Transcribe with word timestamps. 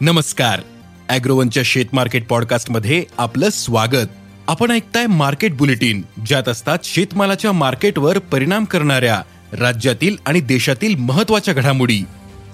नमस्कार. 0.00 0.60
अॅग्रोवनच्या 1.08 1.62
शेत 1.66 1.84
मार्केट 1.92 2.26
पॉडकास्टमध्ये 2.26 3.04
आपलं 3.18 3.50
स्वागत. 3.50 4.06
आपण 4.48 4.70
ऐकताय 4.70 5.06
मार्केट 5.06 5.56
बुलेटिन 5.56 6.02
ज्यात 6.26 6.48
असतात 6.48 6.78
शेतमालाच्या 6.84 7.52
मार्केटवर 7.52 8.18
परिणाम 8.18 8.64
करणाऱ्या 8.64 9.22
राज्यातील 9.52 10.16
आणि 10.26 10.40
देशातील 10.40 10.94
महत्त्वाच्या 10.94 11.54
घडामोडी. 11.54 12.00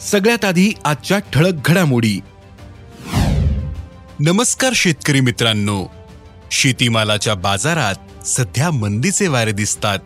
सगळ्यात 0.02 0.44
आधी 0.44 0.72
आजच्या 0.84 1.18
ठळक 1.18 1.52
घडामोडी. 1.64 2.20
नमस्कार 4.20 4.72
शेतकरी 4.74 5.20
मित्रांनो. 5.20 5.86
शेतीमालाच्या 6.52 7.34
बाजारात 7.34 8.26
सध्या 8.26 8.70
मंदीचे 8.70 9.28
वारे 9.28 9.52
दिसतात. 9.52 9.98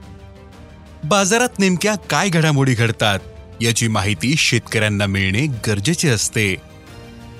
बाजारात 1.04 1.58
नेमक्या 1.58 1.94
काय 1.94 2.28
घडामोडी 2.28 2.74
घडतात 2.74 3.18
याची 3.60 3.88
माहिती 3.88 4.34
शेतकऱ्यांना 4.38 5.06
मिळणे 5.06 5.46
गरजेचे 5.46 6.08
असते. 6.08 6.67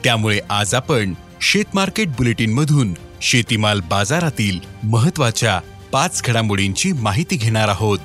त्यामुळे 0.04 0.40
आज 0.50 0.74
आपण 0.74 1.14
शेत 1.40 1.64
मार्केट 1.74 2.08
बुलेटिन 2.08 2.52
मधून 2.52 2.94
शेतीमाल 3.22 3.80
बाजारातील 3.80 4.58
महत्त्वाच्या 4.82 5.60
पाच 5.92 6.22
घडामोडींची 6.24 6.92
माहिती 6.92 7.36
घेणार 7.36 7.68
आहोत. 7.68 7.98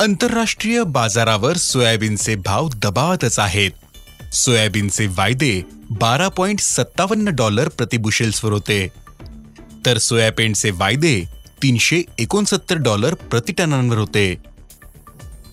आंतरराष्ट्रीय 0.00 0.82
बाजारावर 0.82 1.56
सोयाबीनचे 1.56 2.34
भाव 2.34 2.68
दबावातच 2.68 3.38
आहेत. 3.38 3.70
सोयाबीनचे 4.34 5.06
वायदे 5.06 5.62
बारा 5.90 6.28
पॉइंट 6.28 6.60
सत्तावन्न 6.60 7.28
डॉलर 7.28 7.68
प्रतिबुशेल्सवर 7.68 8.52
होते. 8.52 8.88
तर 9.86 9.98
सोयाबीनचे 9.98 10.70
वायदे 10.70 11.22
तीनशे 11.62 12.02
एकोणसत्तर 12.18 12.76
डॉलर 12.76 13.14
प्रतिटनांवर 13.14 13.98
होते. 13.98 14.51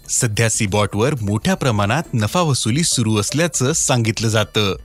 सध्या 0.10 0.50
सीबॉटवर 0.50 1.16
मोठ्या 1.22 1.56
प्रमाणात 1.56 2.04
नफा 2.14 2.42
वसुली 2.42 2.84
सुरू 2.84 3.18
असल्याचं 3.18 3.74
सांगितलं 3.74 4.28
जातं. 4.28 4.76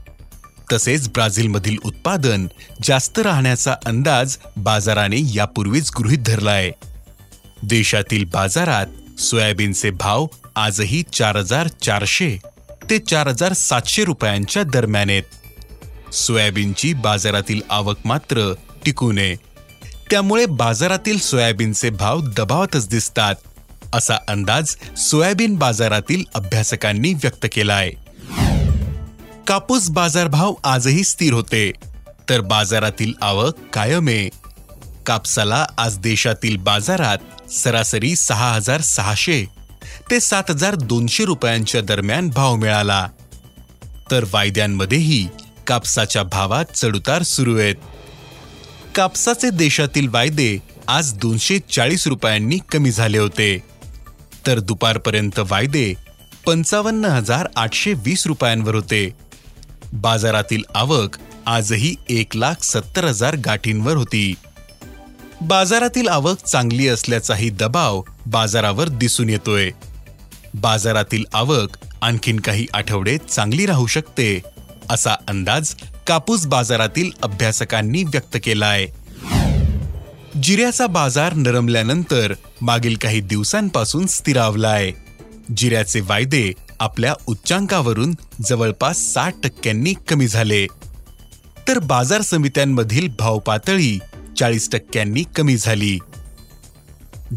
तसेच 0.73 1.09
ब्राझीलमधील 1.09 1.77
उत्पादन 1.85 2.47
जास्त 2.83 3.19
राहण्याचा 3.19 3.75
अंदाज 3.87 4.37
बाजाराने 4.57 5.17
यापूर्वीच 5.35 5.91
गृहीत 5.99 6.19
धरलाय. 6.19 6.71
देशातील 7.63 8.25
बाजारात 8.25 9.21
सोयाबीनचे 9.21 9.91
भाव 9.91 10.27
आजही 10.57 11.03
चार 11.13 11.37
हजार 11.37 11.69
चारशे 11.69 12.39
ते 12.91 12.99
चार 12.99 13.29
हजार 13.29 13.53
सातशे 13.53 14.05
रुपयांच्या 14.05 14.63
दरम्यान 14.63 15.11
आहेत. 15.11 15.23
सोयाबीनची 16.15 16.93
बाजारातील 16.95 17.61
आवक 17.71 17.97
मात्र 18.05 18.53
टिकू 18.85 19.13
नये 19.13 19.35
त्यामुळे 20.11 20.47
बाजारातील 20.47 21.19
सोयाबीनचे 21.19 21.91
भाव 21.91 22.21
दबावातच 22.21 22.89
दिसतात. 22.89 23.35
असा 23.93 24.15
अंदाज 24.29 24.77
सोयाबीन 24.97 25.57
बाजारातील 25.57 26.25
अभ्यासकांनी 26.35 27.15
व्यक्त 27.15 27.47
केलाय. 27.53 27.91
कापूस 29.47 29.91
बाजारभाव 29.91 30.55
आजही 30.65 31.05
स्थिर 31.05 31.33
होते 31.33 31.73
तर 32.29 32.41
बाजारातील 32.41 33.13
आवक 33.21 33.55
कायम 33.73 34.09
आहे. 34.09 34.29
कापसाला 35.07 35.67
आज 35.79 35.99
देशातील 35.99 36.57
बाजारात 36.57 37.51
सरासरी 37.51 38.17
सहा 38.17 38.53
हजार 38.53 38.81
सहाशे 38.81 39.45
ते 40.11 40.21
सात 40.21 40.45
हजार 40.51 40.75
दोनशे 40.75 41.25
रुपयांच्या 41.25 41.81
दरम्यान 41.81 42.29
भाव 42.29 42.55
मिळाला. 42.57 43.09
तर 44.11 44.25
वायद्यांमध्येही 44.33 45.29
कापसाच्या 45.67 46.23
भावात 46.23 46.65
चढउतार 46.75 47.23
सुरू 47.23 47.59
आहेत. 47.59 47.75
कापसाचे 48.95 49.51
देशातील 49.51 50.09
वायदे 50.09 50.59
आज 50.89 51.15
दोनशे 51.15 51.59
चाळीस 51.59 52.07
रुपयांनी 52.07 52.59
कमी 52.73 52.91
झाले 52.91 53.19
होते. 53.19 53.74
तर 54.47 54.59
दुपारपर्यंत 54.59 55.39
वायदे 55.39 55.95
पंचावन्न 56.47 57.05
हजार 57.05 57.49
आठशे 57.57 57.93
वीस 57.93 58.27
रुपयांवर 58.27 58.75
होते. 58.75 59.11
बाजारातील 59.93 60.63
आवक 60.75 61.17
आजही 61.47 61.95
एक 62.09 62.37
लाख 62.37 62.65
सत्तर 62.65 63.05
हजार 63.05 63.37
गाठींवर 63.37 63.97
होती. 63.97 64.35
बाजारातील 65.41 66.09
आवक 66.09 66.45
चांगली 66.45 66.89
असल्याचाही 66.89 67.51
दबाव 67.51 68.03
बाजारावर 68.27 68.89
दिसून 68.89 69.29
येतोय. 69.29 69.71
बाजारातील 70.55 71.25
आवक 71.33 71.77
आणखीन 72.03 72.41
काही 72.41 72.67
आठवडे 72.75 73.19
चांगली 73.19 73.67
राहू 73.67 73.87
शकते 73.87 74.43
असा 74.91 75.15
अंदाज 75.29 75.75
कापूस 76.07 76.47
बाजारातील 76.47 77.11
अभ्यासकांनी 77.23 78.03
व्यक्त 78.05 78.37
केलाय. 78.45 78.87
जिऱ्याचा 80.43 80.87
बाजार 80.87 81.35
नरमल्यानंतर 81.35 82.33
मागील 82.61 82.97
काही 82.97 83.21
दिवसांपासून 83.21 84.07
स्थिरावलाय. 84.07 84.93
जिऱ्याचे 85.57 86.01
वायदे 86.01 86.53
आपल्या 86.81 87.15
उच्चांकावरून 87.27 88.15
जवळपास 88.45 88.99
साठ 88.99 89.35
टक्क्यांनी 89.43 89.95
कमी 90.09 90.29
झाले. 90.29 90.67
तर 91.69 91.79
बाजार 91.79 92.21
समित्यांमधील 92.21 93.09
भाव 93.19 93.39
पातळी 93.39 93.99
चाळीस 94.39 94.71
टक्क्यांनी 94.71 95.25
कमी 95.37 95.57
झाली. 95.57 95.99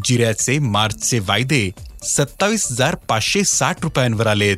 जिऱ्याचे 0.04 0.58
मार्चचे 0.58 1.18
वायदे 1.18 1.70
सत्तावीस 2.02 2.68
हजार 2.70 2.94
पाचशे 2.94 3.44
साठ 3.44 3.76
रुपयांवर 3.82 4.26
आलेत. 4.26 4.56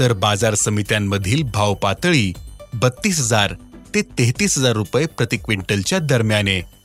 तर 0.00 0.12
बाजार 0.12 0.54
समित्यांमधील 0.54 1.42
भाव 1.42 1.74
पातळी 1.74 2.32
बत्तीस 2.74 3.20
हजार 3.20 3.54
ते 3.94 4.02
तेहतीस 4.02 4.58
हजार 4.58 4.72
रुपये 4.72 5.06
प्रति 5.06 5.36
क्विंटलच्या 5.36 5.98
दरम्याने. 5.98 6.75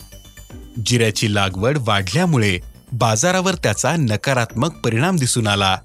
जिऱ्याची 0.86 1.34
लागवड 1.36 1.78
वाढल्यामुळे 1.82 2.60
बाजारावर 2.94 3.56
त्याचा 3.56 3.96
नकारात्मक 3.96 4.74
परिणाम 4.74 5.16
दिसून 5.16 5.48
आला. 5.48 5.78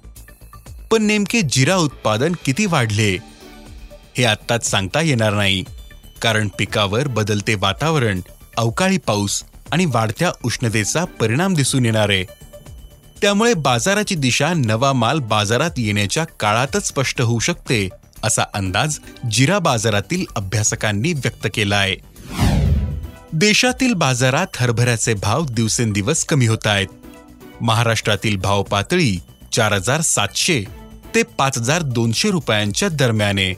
पण 0.91 1.03
नेमके 1.03 1.41
जिरा 1.41 1.75
उत्पादन 1.75 2.31
किती 2.45 2.65
वाढले 2.65 3.17
हे 4.17 4.23
आत्ताच 4.25 4.65
सांगता 4.65 5.01
येणार 5.01 5.33
नाही. 5.33 5.63
कारण 6.21 6.47
पिकावर 6.59 7.07
बदलते 7.07 7.55
वातावरण 7.55 8.21
अवकाळी 8.57 8.97
पाऊस 8.97 9.43
आणि 9.71 9.85
वाढत्या 9.85 10.31
उष्णतेचा 10.43 11.05
परिणाम 11.05 11.53
दिसून 11.53 11.85
येणार 11.85 12.09
आहे. 12.09 12.23
त्यामुळे 13.21 13.53
बाजाराची 13.53 14.15
दिशा 14.15 14.53
नवा 14.53 14.93
माल 14.93 15.19
बाजारात 15.19 15.71
येण्याच्या 15.77 16.23
काळातच 16.23 16.87
स्पष्ट 16.87 17.21
होऊ 17.21 17.39
शकते 17.39 17.89
असा 18.23 18.43
अंदाज 18.53 18.99
जिरा 19.31 19.59
बाजारातील 19.59 20.25
अभ्यासकांनी 20.35 21.13
व्यक्त 21.13 21.47
केला 21.53 21.75
आहे. 21.75 21.95
देशातील 23.33 23.93
बाजारात 23.93 24.47
हरभऱ्याचे 24.55 25.13
भाव 25.13 25.45
दिवसेंदिवस 25.45 26.25
कमी 26.25 26.47
होत 26.47 26.67
आहेत. 26.67 26.87
महाराष्ट्रातील 27.61 28.37
भाव 28.37 28.63
पातळी 28.63 29.19
चार 29.51 29.73
हजार 29.73 30.01
सातशे 30.01 30.63
ते 31.15 31.23
पाच 31.23 31.57
हजार 31.57 31.81
दोनशे 31.81 32.31
रुपयांच्या 32.31 32.89
दरम्याने. 32.89 33.53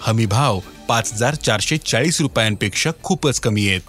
हमी 0.00 0.26
भाव 0.26 0.60
पाच 0.88 1.12
हजार 1.12 1.34
चारशे 1.34 1.76
चाळीस 1.76 2.20
रुपयांपेक्षा 2.20 2.90
खूपच 3.02 3.40
कमी 3.40 3.68
आहेत. 3.68 3.80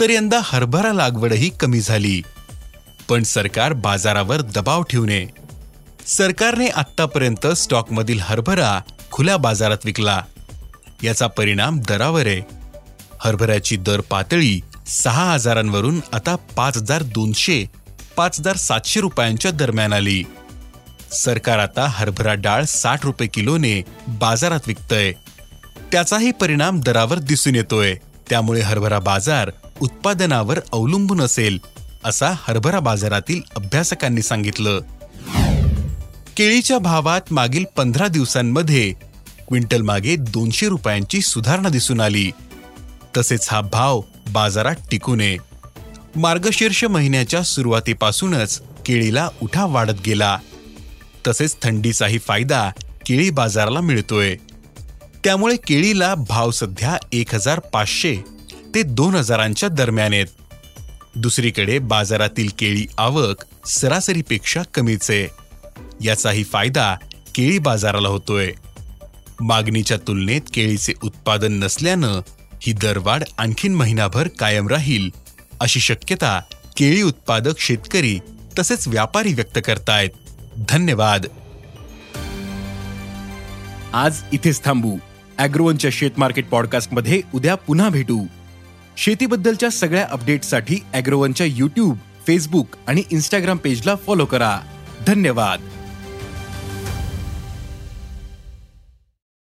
तर 0.00 0.10
यंदा 0.10 0.40
हरभरा 0.42 0.92
लागवडही 0.92 1.48
कमी 1.48 1.80
झाली. 1.80 2.22
पण 3.08 3.22
सरकार 3.22 3.72
बाजारावर 3.72 4.40
दबाव 4.40 4.82
ठेवणे. 4.82 5.26
सरकारने 6.06 6.66
आतापर्यंत 6.66 7.46
स्टॉकमधील 7.46 8.18
हरभरा 8.22 8.80
खुल्या 9.10 9.36
बाजारात 9.36 9.78
विकला. 9.84 10.22
याचा 11.02 11.26
परिणाम 11.26 11.80
दरावर 11.88 12.26
आहे. 12.26 12.59
हरभऱ्याची 13.24 13.76
दर 13.76 14.00
पातळी 14.00 14.60
सहा 14.86 15.32
हजारांवरून 15.32 16.00
आता 16.12 16.36
पाच 16.36 16.76
हजार 16.76 17.02
दोनशे 17.02 17.64
पाच 18.16 18.40
हजार 18.40 18.56
सातशे 18.56 19.00
रुपयांच्या 19.00 19.50
दरम्यान 19.50 19.92
आली. 19.92 20.22
सरकार 21.12 21.58
आता 21.58 21.86
हरभरा 21.88 22.34
डाळ 22.34 22.64
साठ 22.64 23.04
रुपये 23.04 23.28
किलोने 23.28 23.82
बाजारात 24.08 24.60
विकतय. 24.66 25.12
त्याचाही 25.92 26.30
परिणाम 26.32 26.80
दरावर 26.80 27.18
दिसून 27.18 27.54
येतोय. 27.54 27.94
त्यामुळे 28.30 28.60
हरभरा 28.60 28.98
बाजार 28.98 29.50
उत्पादनावर 29.80 30.58
अवलंबून 30.72 31.20
असेल 31.20 31.58
असा 32.04 32.30
हरभरा 32.30 32.80
बाजारातील 32.80 33.40
अभ्यासकांनी 33.56 34.22
सांगितलं. 34.22 34.80
केळीच्या 36.36 36.78
भावात 36.78 37.32
मागील 37.32 37.64
पंधरा 37.76 38.08
दिवसांमध्ये 38.08 38.92
क्विंटल 39.48 39.82
मागे 39.82 40.16
दोनशे 40.16 40.68
रुपयांची 40.68 41.20
सुधारणा 41.20 41.68
दिसून 41.68 42.00
आली. 42.00 42.30
तसेच 43.16 43.48
हा 43.50 43.60
भाव 43.60 44.00
बाजारात 44.30 44.74
टिकू 44.90 45.14
नये. 45.14 45.36
मार्गशीर्ष 46.16 46.84
महिन्याच्या 46.84 47.42
सुरुवातीपासूनच 47.42 48.62
केळीला 48.86 49.28
उठा 49.42 49.64
वाढत 49.64 50.00
गेला. 50.06 50.38
तसेच 51.26 51.56
थंडीचाही 51.62 52.18
फायदा 52.18 52.70
केळी 53.06 53.30
बाजाराला 53.30 53.80
मिळतोय. 53.80 54.36
त्यामुळे 55.24 55.56
केळीला 55.56 56.14
भाव 56.14 56.50
सध्या 56.50 56.96
एक 57.12 57.34
हजार 57.34 57.58
पाचशे 57.58 58.16
ते 58.74 58.82
दोन 58.82 59.14
हजारांच्या 59.14 59.68
दरम्यान 59.68 60.12
आहेत. 60.12 60.26
दुसरीकडे 61.14 61.78
बाजारातील 61.78 62.48
केळी 62.58 62.86
आवक 62.98 63.44
सरासरीपेक्षा 63.66 64.62
कमीच. 64.74 65.10
आहे 65.10 65.28
याचाही 66.04 66.44
फायदा 66.44 66.96
केळी 67.34 67.58
बाजाराला 67.58 68.08
होतोय. 68.08 68.52
मागणीच्या 69.40 69.96
तुलनेत 69.96 70.40
केळीचे 70.54 70.92
उत्पादन 71.02 71.52
नसल्यानं 71.52 72.20
ही 72.60 72.72
दरवाढ 72.72 73.22
आणखीन 73.38 73.74
महिनाभर 73.74 74.28
कायम 74.28 74.68
राहील 74.68 75.10
अशी 75.60 75.80
शक्यता 75.80 76.40
केळी 76.76 77.02
उत्पादक 77.02 77.58
शेतकरी 77.58 78.18
तसेच 78.58 78.88
व्यापारी 78.88 79.34
व्यक्त 79.34 79.58
करतायत. 79.64 80.10
धन्यवाद. 80.68 81.26
आज 83.92 84.20
इथेच 84.32 84.64
थांबू. 84.64 84.98
अॅग्रोवनच्या 85.38 85.90
शेत 85.92 86.10
मार्केट 86.16 86.48
पॉडकास्टमध्ये 86.48 87.20
उद्या 87.34 87.54
पुन्हा 87.54 87.88
भेटू. 87.88 88.26
शेतीबद्दलच्या 88.96 89.70
सगळ्या 89.70 90.06
अपडेटसाठी 90.10 90.78
अॅग्रोवनच्या 90.92 91.46
युट्यूब 91.46 91.96
फेसबुक 92.26 92.68
आणि 92.86 93.02
इन्स्टाग्राम 93.10 93.56
पेजला 93.56 93.94
फॉलो 93.94 94.24
करा. 94.24 94.60
धन्यवाद. 95.06 95.69